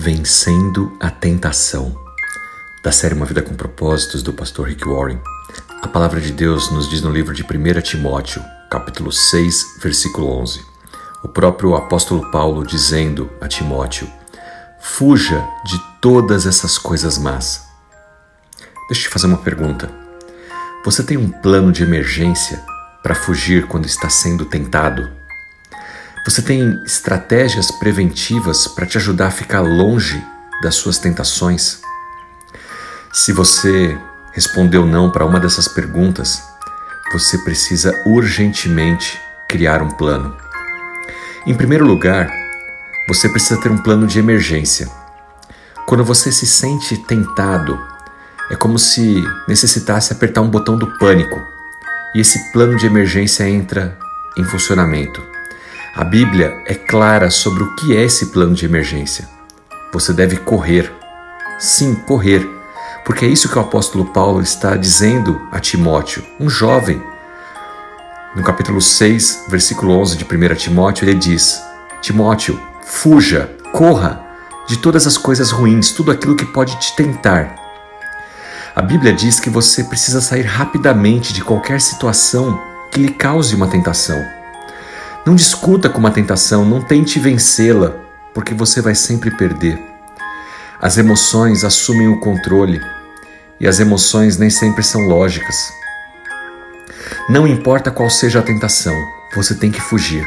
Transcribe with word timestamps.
Vencendo 0.00 0.96
a 1.00 1.10
Tentação, 1.10 1.98
da 2.84 2.92
série 2.92 3.16
Uma 3.16 3.26
Vida 3.26 3.42
com 3.42 3.56
Propósitos, 3.56 4.22
do 4.22 4.32
pastor 4.32 4.68
Rick 4.68 4.86
Warren. 4.88 5.20
A 5.82 5.88
palavra 5.88 6.20
de 6.20 6.30
Deus 6.30 6.70
nos 6.70 6.88
diz 6.88 7.02
no 7.02 7.10
livro 7.10 7.34
de 7.34 7.42
1 7.42 7.80
Timóteo, 7.82 8.40
capítulo 8.70 9.10
6, 9.10 9.80
versículo 9.82 10.28
11. 10.38 10.64
O 11.24 11.28
próprio 11.28 11.74
apóstolo 11.74 12.30
Paulo 12.30 12.64
dizendo 12.64 13.28
a 13.40 13.48
Timóteo: 13.48 14.08
Fuja 14.80 15.44
de 15.64 15.76
todas 16.00 16.46
essas 16.46 16.78
coisas 16.78 17.18
más. 17.18 17.66
Deixa 18.86 19.02
eu 19.02 19.08
te 19.08 19.08
fazer 19.08 19.26
uma 19.26 19.38
pergunta. 19.38 19.90
Você 20.84 21.02
tem 21.02 21.16
um 21.16 21.28
plano 21.28 21.72
de 21.72 21.82
emergência 21.82 22.64
para 23.02 23.16
fugir 23.16 23.66
quando 23.66 23.86
está 23.86 24.08
sendo 24.08 24.44
tentado? 24.44 25.17
Você 26.28 26.42
tem 26.42 26.82
estratégias 26.84 27.70
preventivas 27.70 28.68
para 28.68 28.84
te 28.84 28.98
ajudar 28.98 29.28
a 29.28 29.30
ficar 29.30 29.62
longe 29.62 30.22
das 30.62 30.74
suas 30.74 30.98
tentações? 30.98 31.80
Se 33.10 33.32
você 33.32 33.98
respondeu 34.34 34.84
não 34.84 35.10
para 35.10 35.24
uma 35.24 35.40
dessas 35.40 35.66
perguntas, 35.66 36.42
você 37.10 37.38
precisa 37.38 37.94
urgentemente 38.04 39.18
criar 39.48 39.80
um 39.80 39.88
plano. 39.88 40.36
Em 41.46 41.54
primeiro 41.54 41.86
lugar, 41.86 42.30
você 43.08 43.26
precisa 43.30 43.58
ter 43.58 43.70
um 43.70 43.78
plano 43.78 44.06
de 44.06 44.18
emergência. 44.18 44.86
Quando 45.86 46.04
você 46.04 46.30
se 46.30 46.46
sente 46.46 46.98
tentado, 47.04 47.82
é 48.50 48.54
como 48.54 48.78
se 48.78 49.24
necessitasse 49.48 50.12
apertar 50.12 50.42
um 50.42 50.50
botão 50.50 50.76
do 50.76 50.98
pânico 50.98 51.42
e 52.14 52.20
esse 52.20 52.52
plano 52.52 52.76
de 52.76 52.84
emergência 52.84 53.48
entra 53.48 53.98
em 54.36 54.44
funcionamento. 54.44 55.37
A 55.98 56.04
Bíblia 56.04 56.62
é 56.64 56.76
clara 56.76 57.28
sobre 57.28 57.64
o 57.64 57.74
que 57.74 57.96
é 57.96 58.04
esse 58.04 58.26
plano 58.26 58.54
de 58.54 58.64
emergência. 58.64 59.28
Você 59.92 60.12
deve 60.12 60.36
correr. 60.36 60.92
Sim, 61.58 61.96
correr. 62.06 62.48
Porque 63.04 63.24
é 63.24 63.28
isso 63.28 63.48
que 63.48 63.58
o 63.58 63.60
apóstolo 63.60 64.04
Paulo 64.04 64.40
está 64.40 64.76
dizendo 64.76 65.40
a 65.50 65.58
Timóteo, 65.58 66.24
um 66.38 66.48
jovem. 66.48 67.02
No 68.36 68.44
capítulo 68.44 68.80
6, 68.80 69.46
versículo 69.48 69.98
11 69.98 70.18
de 70.18 70.24
1 70.24 70.54
Timóteo, 70.54 71.04
ele 71.04 71.18
diz: 71.18 71.60
Timóteo, 72.00 72.62
fuja, 72.80 73.50
corra 73.72 74.24
de 74.68 74.76
todas 74.76 75.04
as 75.04 75.18
coisas 75.18 75.50
ruins, 75.50 75.90
tudo 75.90 76.12
aquilo 76.12 76.36
que 76.36 76.46
pode 76.46 76.78
te 76.78 76.94
tentar. 76.94 77.56
A 78.72 78.82
Bíblia 78.82 79.12
diz 79.12 79.40
que 79.40 79.50
você 79.50 79.82
precisa 79.82 80.20
sair 80.20 80.42
rapidamente 80.42 81.32
de 81.32 81.42
qualquer 81.42 81.80
situação 81.80 82.56
que 82.92 83.00
lhe 83.00 83.12
cause 83.12 83.52
uma 83.52 83.66
tentação. 83.66 84.37
Não 85.28 85.36
discuta 85.36 85.90
com 85.90 85.98
uma 85.98 86.10
tentação, 86.10 86.64
não 86.64 86.80
tente 86.80 87.18
vencê-la, 87.18 87.94
porque 88.32 88.54
você 88.54 88.80
vai 88.80 88.94
sempre 88.94 89.30
perder. 89.30 89.78
As 90.80 90.96
emoções 90.96 91.64
assumem 91.64 92.08
o 92.08 92.18
controle 92.18 92.80
e 93.60 93.68
as 93.68 93.78
emoções 93.78 94.38
nem 94.38 94.48
sempre 94.48 94.82
são 94.82 95.02
lógicas. 95.02 95.54
Não 97.28 97.46
importa 97.46 97.90
qual 97.90 98.08
seja 98.08 98.38
a 98.38 98.42
tentação, 98.42 98.94
você 99.34 99.54
tem 99.54 99.70
que 99.70 99.82
fugir. 99.82 100.24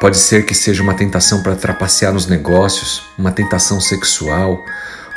Pode 0.00 0.16
ser 0.16 0.46
que 0.46 0.54
seja 0.54 0.82
uma 0.82 0.94
tentação 0.94 1.42
para 1.42 1.54
trapacear 1.54 2.14
nos 2.14 2.26
negócios, 2.26 3.02
uma 3.18 3.32
tentação 3.32 3.82
sexual, 3.82 4.64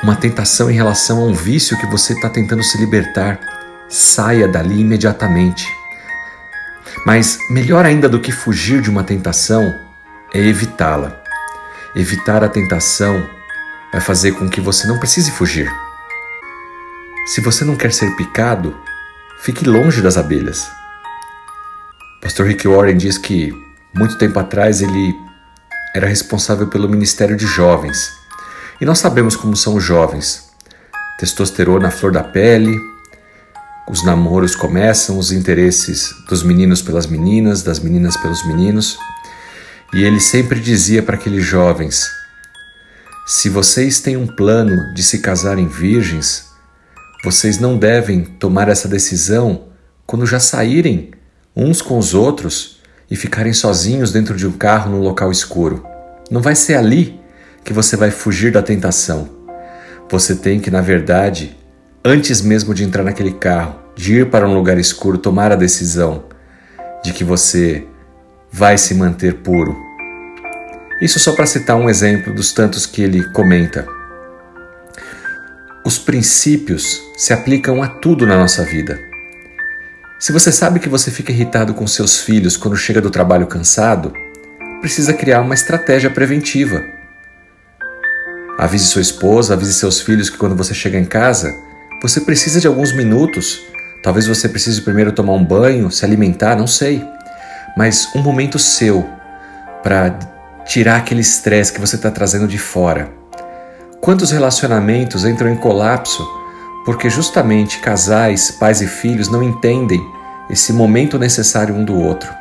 uma 0.04 0.18
tentação 0.18 0.70
em 0.70 0.76
relação 0.76 1.22
a 1.22 1.26
um 1.26 1.34
vício 1.34 1.78
que 1.78 1.86
você 1.86 2.12
está 2.12 2.30
tentando 2.30 2.64
se 2.64 2.78
libertar. 2.78 3.40
Saia 3.88 4.46
dali 4.46 4.82
imediatamente. 4.82 5.81
Mas 7.06 7.38
melhor 7.50 7.86
ainda 7.86 8.08
do 8.08 8.20
que 8.20 8.32
fugir 8.32 8.82
de 8.82 8.90
uma 8.90 9.04
tentação 9.04 9.74
é 10.34 10.40
evitá-la. 10.40 11.22
Evitar 11.96 12.44
a 12.44 12.50
tentação 12.50 13.28
vai 13.92 14.02
fazer 14.02 14.34
com 14.34 14.50
que 14.50 14.62
você 14.62 14.88
não 14.88 14.98
precise 15.00 15.32
fugir. 15.32 15.70
Se 17.26 17.42
você 17.42 17.66
não 17.66 17.76
quer 17.76 17.92
ser 17.92 18.16
picado, 18.16 18.76
fique 19.42 19.68
longe 19.68 20.02
das 20.02 20.18
abelhas. 20.18 20.70
Pastor 22.22 22.48
Rick 22.48 22.68
Warren 22.68 22.98
diz 22.98 23.18
que 23.18 23.52
muito 23.94 24.18
tempo 24.18 24.40
atrás 24.40 24.82
ele 24.82 25.16
era 25.94 26.08
responsável 26.08 26.68
pelo 26.68 26.88
Ministério 26.88 27.36
de 27.36 27.46
Jovens. 27.46 28.10
E 28.80 28.86
nós 28.86 29.00
sabemos 29.00 29.36
como 29.36 29.56
são 29.56 29.76
os 29.76 29.84
jovens. 29.84 30.50
Testosterona 31.20 31.90
à 31.90 31.92
flor 31.92 32.12
da 32.12 32.24
pele, 32.24 32.80
os 33.92 34.06
namoros 34.06 34.56
começam, 34.56 35.20
os 35.20 35.34
interesses 35.34 36.16
dos 36.30 36.44
meninos 36.44 36.82
pelas 36.82 37.06
meninas, 37.06 37.62
das 37.62 37.78
meninas 37.78 38.16
pelos 38.16 38.48
meninos. 38.48 38.98
E 39.94 40.06
ele 40.06 40.22
sempre 40.22 40.62
dizia 40.62 41.04
para 41.04 41.16
aqueles 41.16 41.44
jovens: 41.44 42.10
se 43.28 43.50
vocês 43.50 44.00
têm 44.00 44.16
um 44.16 44.26
plano 44.26 44.94
de 44.94 45.04
se 45.04 45.20
casarem 45.20 45.68
virgens, 45.68 46.46
vocês 47.22 47.60
não 47.60 47.78
devem 47.78 48.24
tomar 48.24 48.70
essa 48.70 48.88
decisão 48.88 49.66
quando 50.08 50.26
já 50.26 50.40
saírem 50.40 51.12
uns 51.54 51.82
com 51.82 51.98
os 51.98 52.14
outros 52.14 52.80
e 53.10 53.18
ficarem 53.18 53.52
sozinhos 53.52 54.14
dentro 54.14 54.38
de 54.38 54.48
um 54.48 54.54
carro 54.54 54.90
no 54.90 55.02
local 55.02 55.34
escuro. 55.34 55.86
Não 56.30 56.42
vai 56.42 56.56
ser 56.56 56.76
ali 56.76 57.20
que 57.62 57.74
você 57.74 57.98
vai 57.98 58.10
fugir 58.10 58.54
da 58.54 58.64
tentação. 58.64 59.30
Você 60.10 60.34
tem 60.34 60.62
que, 60.62 60.72
na 60.72 60.80
verdade, 60.80 61.58
antes 62.06 62.42
mesmo 62.42 62.74
de 62.74 62.86
entrar 62.86 63.04
naquele 63.04 63.34
carro, 63.34 63.81
de 63.96 64.20
ir 64.20 64.30
para 64.30 64.48
um 64.48 64.54
lugar 64.54 64.78
escuro, 64.78 65.18
tomar 65.18 65.52
a 65.52 65.56
decisão 65.56 66.26
de 67.04 67.14
que 67.14 67.24
você 67.24 67.86
vai 68.52 68.78
se 68.78 68.94
manter 68.94 69.36
puro. 69.36 69.76
Isso 71.02 71.20
só 71.20 71.34
para 71.34 71.46
citar 71.46 71.76
um 71.76 71.90
exemplo 71.90 72.34
dos 72.34 72.54
tantos 72.54 72.86
que 72.86 73.02
ele 73.02 73.24
comenta. 73.32 73.88
Os 75.84 75.98
princípios 75.98 77.02
se 77.18 77.34
aplicam 77.34 77.82
a 77.82 77.88
tudo 77.88 78.28
na 78.28 78.38
nossa 78.38 78.64
vida. 78.64 79.00
Se 80.20 80.32
você 80.32 80.52
sabe 80.52 80.80
que 80.80 80.88
você 80.88 81.10
fica 81.10 81.32
irritado 81.32 81.74
com 81.74 81.88
seus 81.88 82.20
filhos 82.20 82.56
quando 82.56 82.78
chega 82.78 83.02
do 83.02 83.10
trabalho 83.10 83.48
cansado, 83.48 84.14
precisa 84.80 85.14
criar 85.14 85.42
uma 85.42 85.56
estratégia 85.56 86.12
preventiva. 86.12 86.84
Avise 88.60 88.86
sua 88.86 89.02
esposa, 89.02 89.56
avise 89.56 89.74
seus 89.74 90.00
filhos 90.00 90.30
que 90.30 90.38
quando 90.38 90.56
você 90.56 90.76
chega 90.76 91.00
em 91.00 91.06
casa, 91.06 91.52
você 92.00 92.22
precisa 92.22 92.60
de 92.60 92.68
alguns 92.68 92.94
minutos 92.94 93.64
Talvez 94.04 94.28
você 94.28 94.50
precise 94.50 94.82
primeiro 94.82 95.12
tomar 95.12 95.34
um 95.34 95.44
banho, 95.44 95.92
se 95.92 96.04
alimentar, 96.04 96.56
não 96.56 96.68
sei. 96.68 97.08
Mas 97.78 98.10
um 98.16 98.22
momento 98.22 98.58
seu 98.58 99.08
para 99.84 100.18
tirar 100.66 100.98
aquele 100.98 101.22
estresse 101.22 101.72
que 101.72 101.80
você 101.80 101.96
está 101.96 102.10
trazendo 102.10 102.48
de 102.48 102.58
fora. 102.58 103.12
Quantos 104.00 104.32
relacionamentos 104.32 105.26
entram 105.26 105.50
em 105.50 105.56
colapso 105.56 106.28
porque 106.86 107.10
justamente 107.10 107.80
casais, 107.80 108.50
pais 108.50 108.82
e 108.82 108.88
filhos 108.88 109.30
não 109.30 109.44
entendem 109.44 110.02
esse 110.50 110.74
momento 110.74 111.20
necessário 111.20 111.76
um 111.76 111.86
do 111.86 111.96
outro? 111.96 112.34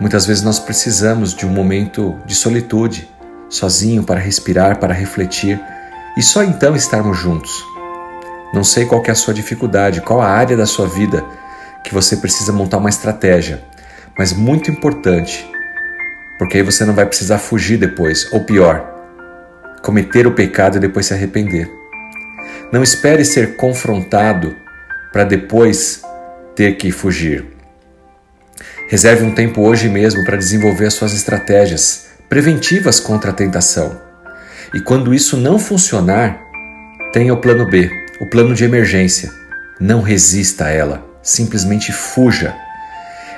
Muitas 0.00 0.26
vezes 0.26 0.42
nós 0.42 0.58
precisamos 0.58 1.34
de 1.34 1.46
um 1.46 1.50
momento 1.50 2.16
de 2.26 2.34
solitude, 2.34 3.08
sozinho 3.48 4.02
para 4.02 4.18
respirar, 4.18 4.78
para 4.78 4.94
refletir 4.94 5.60
e 6.16 6.22
só 6.22 6.42
então 6.42 6.74
estarmos 6.74 7.16
juntos. 7.16 7.77
Não 8.52 8.64
sei 8.64 8.86
qual 8.86 9.02
é 9.06 9.10
a 9.10 9.14
sua 9.14 9.34
dificuldade, 9.34 10.00
qual 10.00 10.22
a 10.22 10.28
área 10.28 10.56
da 10.56 10.64
sua 10.64 10.86
vida 10.86 11.22
que 11.84 11.92
você 11.92 12.16
precisa 12.16 12.50
montar 12.50 12.78
uma 12.78 12.88
estratégia, 12.88 13.62
mas 14.18 14.32
muito 14.32 14.70
importante, 14.70 15.48
porque 16.38 16.56
aí 16.56 16.62
você 16.62 16.84
não 16.84 16.94
vai 16.94 17.04
precisar 17.04 17.38
fugir 17.38 17.76
depois, 17.76 18.32
ou 18.32 18.44
pior, 18.44 18.94
cometer 19.82 20.26
o 20.26 20.32
pecado 20.32 20.78
e 20.78 20.80
depois 20.80 21.06
se 21.06 21.14
arrepender. 21.14 21.70
Não 22.72 22.82
espere 22.82 23.24
ser 23.24 23.56
confrontado 23.56 24.56
para 25.12 25.24
depois 25.24 26.02
ter 26.56 26.76
que 26.76 26.90
fugir. 26.90 27.44
Reserve 28.88 29.24
um 29.24 29.34
tempo 29.34 29.60
hoje 29.60 29.90
mesmo 29.90 30.24
para 30.24 30.38
desenvolver 30.38 30.86
as 30.86 30.94
suas 30.94 31.12
estratégias 31.12 32.06
preventivas 32.30 32.98
contra 32.98 33.30
a 33.30 33.34
tentação. 33.34 34.00
E 34.74 34.80
quando 34.80 35.14
isso 35.14 35.36
não 35.36 35.58
funcionar, 35.58 36.40
tenha 37.12 37.32
o 37.32 37.40
plano 37.40 37.66
B 37.66 38.07
o 38.20 38.26
plano 38.26 38.54
de 38.54 38.64
emergência. 38.64 39.32
Não 39.80 40.02
resista 40.02 40.66
a 40.66 40.70
ela, 40.70 41.04
simplesmente 41.22 41.92
fuja. 41.92 42.54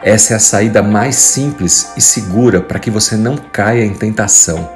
Essa 0.03 0.33
é 0.33 0.37
a 0.37 0.41
saída 0.41 0.83
mais 0.83 1.17
simples 1.17 1.93
e 1.97 2.01
segura 2.01 2.61
para 2.61 2.79
que 2.79 2.91
você 2.91 3.17
não 3.17 3.37
caia 3.37 3.85
em 3.85 3.95
tentação. 3.95 4.71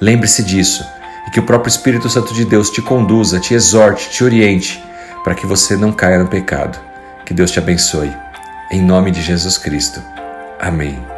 Lembre-se 0.00 0.42
disso 0.42 0.84
e 1.26 1.30
que 1.30 1.40
o 1.40 1.46
próprio 1.46 1.68
Espírito 1.68 2.08
Santo 2.08 2.32
de 2.32 2.44
Deus 2.44 2.70
te 2.70 2.80
conduza, 2.80 3.38
te 3.38 3.54
exorte, 3.54 4.10
te 4.10 4.24
oriente 4.24 4.82
para 5.22 5.34
que 5.34 5.46
você 5.46 5.76
não 5.76 5.92
caia 5.92 6.18
no 6.18 6.28
pecado. 6.28 6.78
Que 7.24 7.34
Deus 7.34 7.50
te 7.50 7.58
abençoe. 7.58 8.12
Em 8.70 8.82
nome 8.82 9.10
de 9.10 9.22
Jesus 9.22 9.58
Cristo. 9.58 10.02
Amém. 10.58 11.13